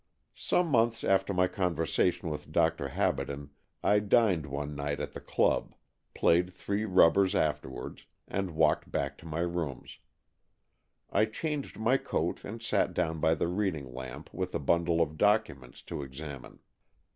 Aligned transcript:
Some 0.33 0.65
months 0.69 1.03
after 1.03 1.31
my 1.31 1.47
conversation 1.47 2.31
with 2.31 2.51
Dr. 2.51 2.87
Habaden 2.89 3.49
I 3.83 3.99
dined 3.99 4.47
one 4.47 4.73
night 4.73 4.99
at 4.99 5.13
the 5.13 5.19
club, 5.21 5.75
played 6.15 6.51
three 6.51 6.85
rubbers 6.85 7.35
afterwards, 7.35 8.07
and 8.27 8.55
walked 8.55 8.89
back 8.91 9.15
to 9.19 9.27
my 9.27 9.41
rooms. 9.41 9.99
I 11.11 11.25
changed 11.25 11.77
my 11.77 11.97
coat 11.97 12.43
and 12.43 12.63
sat 12.63 12.95
down 12.95 13.19
by 13.19 13.35
the 13.35 13.47
reading 13.47 13.93
lamp 13.93 14.33
with 14.33 14.55
a 14.55 14.59
bundle 14.59 15.01
of 15.03 15.19
documents 15.19 15.83
to 15.83 16.01
examine. 16.01 16.61